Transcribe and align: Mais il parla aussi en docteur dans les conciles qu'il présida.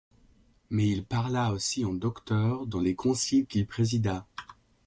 Mais 0.71 0.89
il 0.89 1.05
parla 1.05 1.51
aussi 1.51 1.85
en 1.85 1.93
docteur 1.93 2.65
dans 2.65 2.79
les 2.79 2.95
conciles 2.95 3.45
qu'il 3.45 3.67
présida. 3.67 4.25